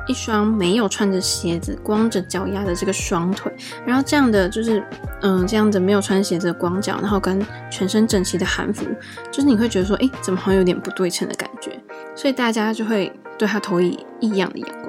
[0.09, 3.53] 一双没有穿着鞋子、光着脚丫的这个双腿，
[3.87, 4.83] 然后这样的就是
[5.21, 8.85] 嗯、这样子没有穿鞋子的光脚，然后跟全身整齐的韩服，
[9.31, 11.81] 就是你会觉得说，哎，怎么好像有点不对称的感觉，
[12.17, 14.82] 所以大家就会对它投以异样的眼。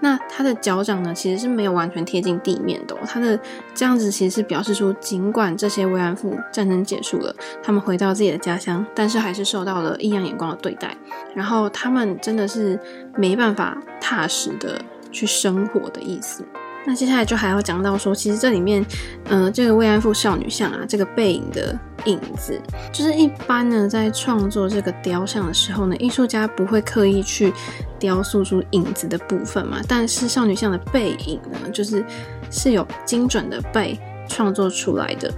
[0.00, 3.20] 那他的脚掌呢，其实是没有完全贴近地面的他。
[3.20, 3.38] 的
[3.74, 10.96] 这样子其实是表示出，尽管这些慰安妇战争结束了，他们回到自己的家乡，但是还是受到了异样眼光的对待。
[11.34, 12.80] 然后他们真的是
[13.16, 14.80] 没办法踏实的
[15.12, 16.42] 去生活的意思。
[16.86, 18.84] 那接下来就还要讲到说，其实这里面，
[19.24, 22.60] 呃，这个慰安妇少女像啊，这个背影的影子，
[22.92, 27.52] 就是一般呢，在创作这个雕像的时候呢，艺术家不会刻意去
[27.98, 32.04] 雕塑出影子的部分嘛，但是少女像的背影呢，就是
[32.50, 35.32] 是有精准的被创作出来的。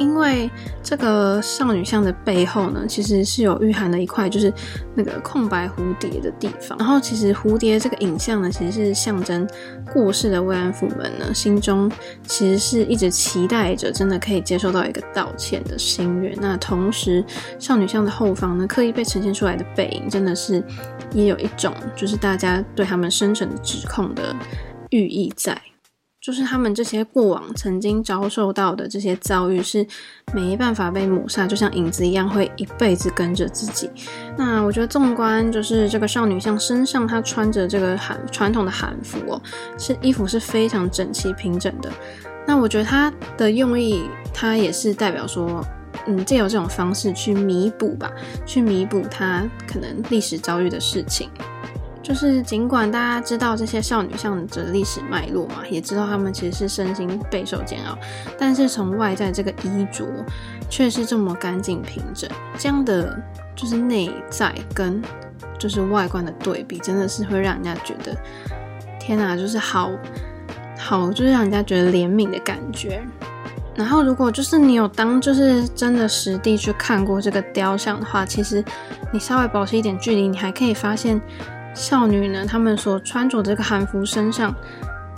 [0.00, 0.50] 因为
[0.82, 4.52] 这个少女像的背后呢，其实是有蕴含了一块，就是
[4.94, 6.76] 那个空白蝴蝶的地方。
[6.78, 9.46] 然后，其实蝴蝶这个影像呢，其实是象征
[9.92, 11.92] 过世的慰安妇们呢，心中
[12.26, 16.34] 其实是一直期待着，真的可以接受到一个道歉的心愿。
[16.40, 17.22] 那同时，
[17.58, 20.64] 少女像的后方呢，刻意被呈现出来的背影，真的是
[21.12, 24.34] 也有一种，就是大家对他们深沉的指控的
[24.88, 25.60] 寓意在。
[26.20, 29.86] 就是他们这些过往曾经遭受到的这些遭遇是
[30.34, 33.90] 没办法被抹杀，就像影子一样会一辈子跟着自己。
[34.36, 39.40] 那我觉得纵观就是这个少女像身上，她穿着这个韩传统的韩服哦，
[39.78, 41.90] 是衣服是非常整齐平整的。
[42.46, 44.02] 那我觉得她的用意，
[44.34, 45.64] 她也是代表说，
[46.06, 48.12] 嗯，借由这种方式去弥补吧，
[48.44, 51.30] 去弥补她可能历史遭遇的事情。
[52.10, 57.96] 就是尽管大家知道这些少女像的历史脉络嘛，也知道她们其实是身心备受煎熬，
[58.36, 60.04] 但是从外在这个衣着
[60.68, 63.16] 却是这么干净平整，这样的
[63.54, 65.00] 就是内在跟
[65.56, 68.12] 就是外观的对比，真的是会让人家觉得
[68.98, 69.88] 天哪，就是好
[70.76, 73.00] 好，就是让人家觉得怜悯的感觉。
[73.76, 78.64] 然后如果就是你有当就是真的实地去看过这个雕像的话，其实
[79.12, 81.20] 你稍微保持一点距离，你还可以发现。
[81.74, 84.54] 少女呢，她们所穿着这个韩服身上，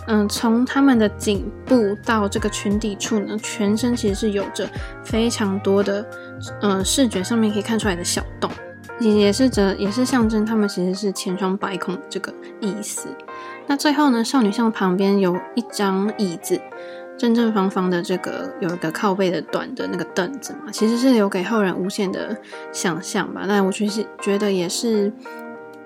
[0.06, 4.68] 嗯，从她们的颈部到这个裙底处呢，全身其实是有着
[5.02, 6.04] 非常多的，
[6.60, 8.50] 嗯，视觉上面可以看出来的小洞，
[9.00, 13.08] 也也是这也是象征她们其实是千疮百孔这个意思。
[13.66, 16.60] 那最后呢，少女像旁边有一张椅子，
[17.16, 22.36] 正正方方的这个有一个靠背的短的那个凳子嘛，其实是留给后人无限的
[22.72, 23.44] 想象吧。
[23.46, 25.12] 那我其实觉得也是。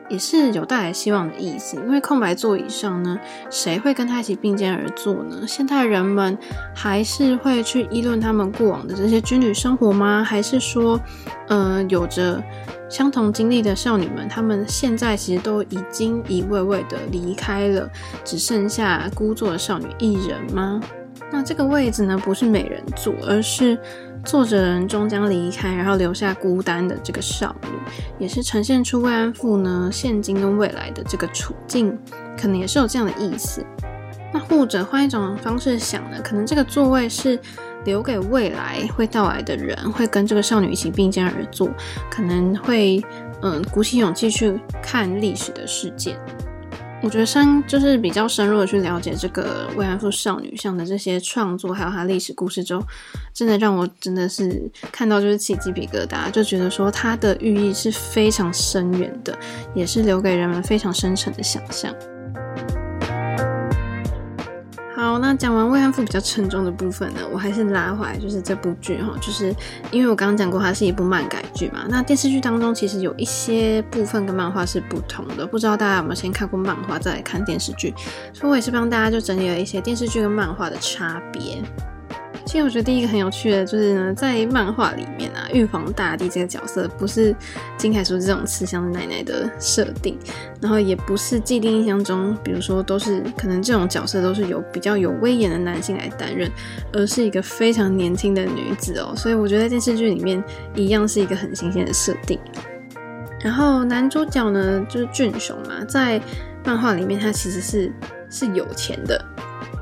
[0.09, 3.19] 也是有带来希望的意思，因为空白座椅上呢，
[3.51, 5.47] 谁会跟他一起并肩而坐呢？
[5.47, 6.37] 现代人们
[6.75, 10.23] 还是会去议论他们过往的这些军旅生活吗？
[10.23, 11.01] 还是说，
[11.49, 12.43] 呃，有着
[12.89, 17.91] 相同经历的少女们，她们现在其实都已经一位位的离开了，
[18.25, 20.81] 只剩下孤坐的少女一人吗？
[21.33, 23.77] 那这个位置呢，不是没人坐，而是。
[24.27, 27.69] 坐着人终将离开，然后留下孤单的这个少女，
[28.19, 31.97] 也是呈现出慰安妇呢现今跟未来的这个处境，
[32.37, 33.65] 可能也是有这样的意思。
[34.35, 37.39] 那或者换一种方式想呢，可能这个座位是
[37.85, 41.71] 留给未来会到来的人，会跟这个少女一起并肩而坐，
[42.11, 43.03] 可能会
[43.43, 46.19] 嗯鼓起勇气去看历史的事件。
[47.03, 52.83] 我觉得深就是比较深入的去了解这个慰安妇少女像的这些创作，还有它历史故事之后，
[53.33, 59.39] 真的让我真的是看到就是起鸡皮疙瘩，就觉得说它的寓意是非常深远的，
[59.75, 61.95] 也是留给人们非常深沉的想象。
[65.27, 69.53] 那讲完慰安妇比较沉重的部分呢，我还是拉回来，就是这部剧哈，就是
[69.91, 77.93] 因为我刚刚讲过它是一部漫改剧嘛，那电视剧当中其实有一些部分跟漫画是不同的，不知道大家有没有先看过漫画再来看电视剧，
[78.33, 81.61] 所以我也是帮大家就整理了一些电视剧跟漫画的差别。
[82.47, 87.35] 其实我觉得第一个很有趣的，就是呢，在漫画里面啊，玉皇大帝这个角色不是
[87.77, 90.17] 金凯叔这种慈祥的奶奶的设定，
[90.61, 96.49] 然后也不是既定印象中，比如说都是可能这种角色都是由比较有威严的男性来担任，
[96.93, 100.43] 而是一个非常年轻的女子哦，所以我觉得在电视剧里面
[100.77, 102.39] 一样是一个很新鲜的设定。
[103.41, 106.21] 然后男主角呢，就是俊雄嘛，在
[106.65, 107.93] 漫画里面他其实是
[108.31, 109.23] 是有钱的。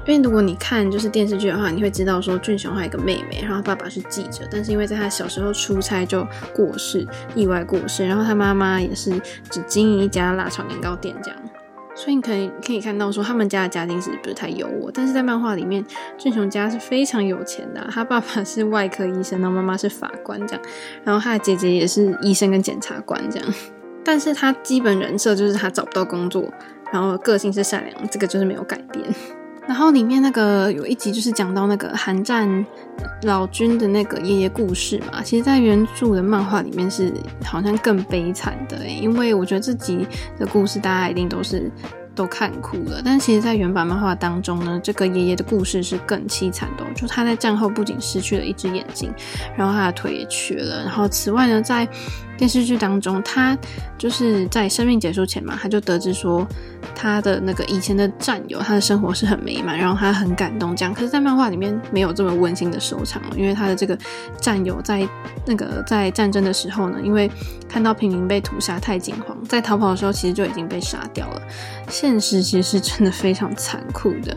[0.06, 9.10] 因为如果你看就是电视剧的话，你会知道说俊雄还有一个妹妹，然后爸爸是记者，但是因为在他小时候出差就过世，意外过世，然后他妈妈也是
[9.48, 11.40] 只经营一家辣炒年糕店这样，
[11.94, 15.82] 所以你可以可以看到说他们家的家境是不是太优渥，但是在漫画里面
[16.18, 20.62] 俊雄家是非常有钱的，他爸爸是外科医生，然后妈妈是法官这样，
[21.02, 23.54] 然后他的姐姐也是医生跟检察官这样，
[24.04, 26.52] 但是他基本人设就是他找不到工作，
[26.92, 29.02] 然后个性是善良，这个就是没有改变。
[29.66, 32.64] 然后里面那个有一集就是讲到那个韩战
[33.22, 37.12] 老君的那个爷爷故事嘛，其实，在原著的漫画里面是
[37.44, 40.06] 好像更悲惨的，因为我觉得这集
[40.38, 41.70] 的故事大家一定都是。
[42.16, 46.84] 都看哭了，但其实，在原版漫画当中呢，这个爷爷的故事是更凄惨的。
[46.94, 49.12] 就他在战后不仅失去了一只眼睛，
[49.56, 50.84] 然后他的腿也瘸了。
[50.84, 51.84] 然后此外呢，在
[52.36, 53.56] 电视剧当中，他
[53.96, 56.46] 就是在生命结束前嘛，他就得知说
[56.94, 60.74] 他的那个以前的战友，他的生活是很美满，然后他很感动。
[60.74, 63.96] 这样，可是，在漫画里面没有这么温馨的收场，因为他的这个
[64.40, 65.08] 战友在
[65.46, 67.30] 那个在战争的时候呢，因为
[67.68, 71.42] 看到平民被屠杀太惊慌，在逃跑的时候其实就已经被杀掉了。
[71.88, 74.36] 现实其实是真的非常残酷的。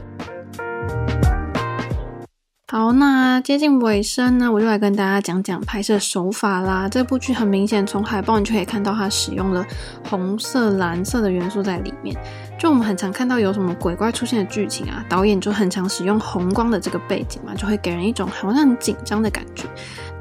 [2.70, 6.90] 好，那接近尾声呢，我就来跟大家讲讲拍摄手法啦。
[6.90, 9.66] 这部剧很明显，从海报你就可以看到它使用了
[10.10, 12.14] 红色、蓝色的元素在里面。
[12.60, 19.64] 就我们很常看到有什么鬼怪出现的剧情啊，导演就很常使用红光的这个背景嘛，就会给人一种好像很紧张的感觉。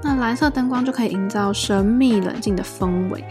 [0.01, 3.25] 那蓝色灯光就可以营造神秘冷静的氛围。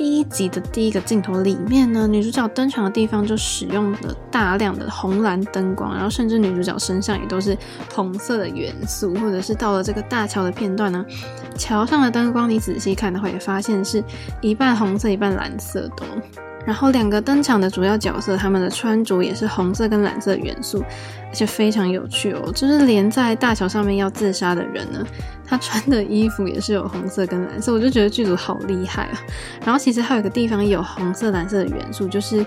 [0.00, 7.54] 第一集的第一个镜头里面呢，女主角登场的地方就使用了大量的红蓝灯光，然后甚至女主角身上也都是
[7.92, 11.04] 红色的元素，或者是到了这个大桥的片段呢，
[11.54, 14.02] 桥上的灯光你仔细看的话，也发现是
[14.40, 16.49] 一半红色一半蓝色的。
[16.66, 20.84] 然后两个登场的主要角色，他们的穿着也是红色跟蓝色元素，
[21.28, 22.52] 而且非常有趣哦。
[22.54, 25.04] 就是连在大桥上面要自杀的人呢，
[25.46, 29.20] 他穿的衣服也是有红色跟蓝色，我就觉得剧组好厉害啊。
[29.64, 32.44] 然后其实还有一个地方有红色、蓝色的元素，就是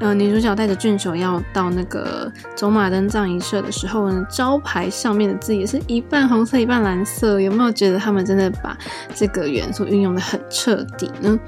[0.00, 7.40] 呃女主角带着俊雄要到那个走马灯葬仪社的时候呢，招牌上面的字也是一半红色一半蓝色。
[7.40, 8.78] 有没有觉得他们真的把
[9.14, 11.38] 这个元素运用得很彻底呢？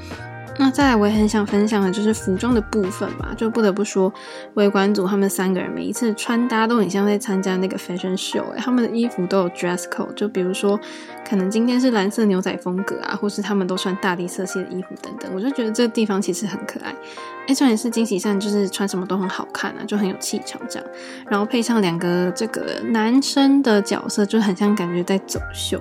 [0.62, 3.32] 那再来，我也很想分享的就是服装的部分吧。
[3.34, 4.12] 就不得不说，
[4.56, 10.12] 围观组他们三个人每一次穿搭都很像在参加那个 fashion show，欸，他们的衣服都有 dress code。
[10.12, 10.78] 就比如说，
[11.30, 15.30] 可能今天是蓝色牛仔风格啊，或是他们都穿大地色系的衣服等等。
[15.32, 16.92] 我就觉得这个地方其实很可爱。
[17.46, 20.88] 哎，重点是惊喜上就是穿什么都很好看啊，就很有气场这样。
[21.28, 25.80] 然后配上两个这个男生的角色，就很像感觉在走秀。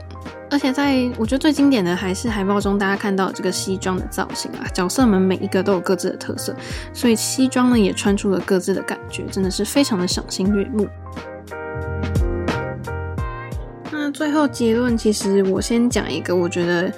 [0.51, 6.55] 而且在我觉得最经典的还是海报中大家看到这个西装的造型啊，角色们每一个都有各自的特色，
[6.93, 10.87] 所以西装呢也穿出了各自的感觉，真的是非常的赏心悦目。
[14.12, 16.91] 最后结论，其实我先讲一个，我觉得。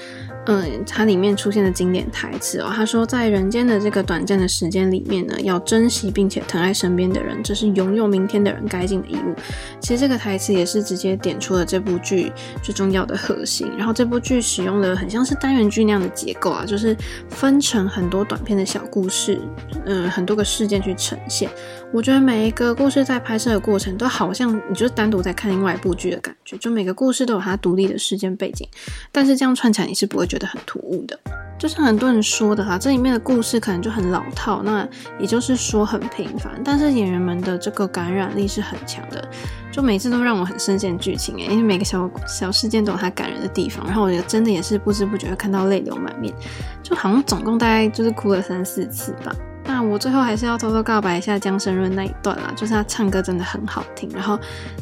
[0.47, 9.35] 嗯，它里面出现的经典台词哦，他说，在人间的这个短暂的时间里面呢，要珍惜并且疼爱身边的人，这是拥有明天的人该尽的义务。
[9.79, 12.31] 其实这个台词也是直接点出了这部剧
[12.63, 13.69] 最重要的核心。
[13.77, 16.97] 然后这部剧使用了很像是单元剧那样的结构啊，就是
[17.29, 19.39] 分成很多短片的小故事，
[19.85, 21.51] 嗯，很多个事件去呈现。
[21.93, 28.65] 我觉得每一个故事在拍摄的过程都好像你就是单独在看另外一部剧的感觉，就每个故事都有它独立的事件背景，
[29.11, 31.19] 但是这样串起来你是不会觉得很突兀的。
[31.59, 34.87] 就像很多人说的哈，这里面的故事可能就很老套，那
[35.19, 39.29] 也就是说很平凡，但是演员们的这个感染力是很强的，
[39.71, 46.33] 就每次都让我很深陷剧情诶，因为每个小小事件都有它感人的地方，然后我觉得真的也是不知不觉看到泪流满面，
[46.81, 49.35] 就好像总共大概就是哭了三四次吧。
[49.63, 54.37] 那我最后还是要偷偷告白一下江升润那一段啦，就是他唱歌真的很好听，然后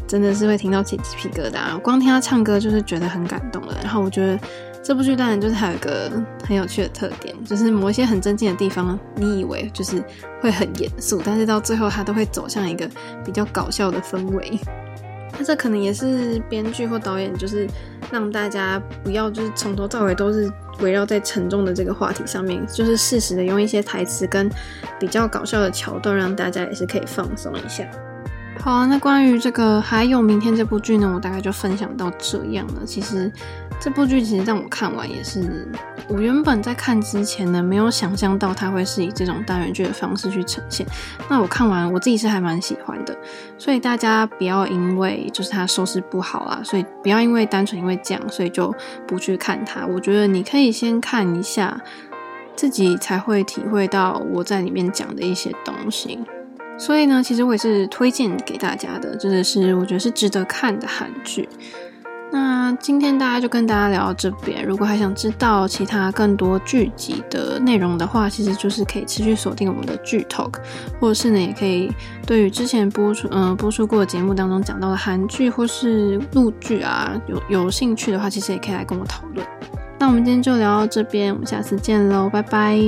[0.08, 3.76] 真的是会听到起鸡皮疙瘩，光听他唱歌就是觉得很感动了。
[3.84, 4.40] 然后我觉得
[4.82, 6.12] 这部剧当然就是还有一个
[6.48, 10.04] 很有趣的特点，就是某一些很正经的地方，你以为就是
[10.42, 12.90] 会很严肃，但是到最后它都会走向一个
[13.24, 14.60] 比较搞笑的氛围。
[15.38, 17.68] 那这可能也是编剧或导演，就是
[18.12, 24.50] 让大家不要就是从头到尾都是围绕在沉重的这个话题上面，就是适时的用一些台词跟
[25.00, 27.88] 比较搞笑的桥段，让大家也是可以放松一下。
[28.62, 32.86] 好啊，那关于这个还有明天这部剧呢，我大概就分享到这样了。
[32.86, 33.32] 其实
[33.80, 35.72] 这部剧其实让我看完也是，
[36.10, 40.86] 我原本在看之前呢，没有想象到它会是以这种单元剧的方式去呈现。
[41.30, 43.18] 那我看完我自己是还蛮喜欢的，
[43.58, 48.76] 所以大家不要因为就是它收视不好啊，所以不要因为单纯因为这样，所以就
[49.08, 49.86] 不去看它。
[49.88, 51.82] 我觉得你可以先看一下，
[52.58, 56.20] 自己才会体会到我在里面讲的一些东西。
[56.80, 61.48] 所以呢，其实我也是推荐给大家的，真的是我觉得是值得看的韩剧。
[62.32, 70.54] 那今天大家就跟大家聊到这边，如果还想知道其他更多剧集的内容的话，其实就是可以持续锁定我们的剧 Talk，
[71.02, 71.92] 或者是呢，也可以
[72.26, 79.46] 对于之前播出嗯、播出过节目当中讲到的韩剧或是陆剧啊，有有兴趣的话，其实也可以来跟我讨论。
[79.98, 82.80] 那我们今天就聊到这边，我们下次见喽，拜拜。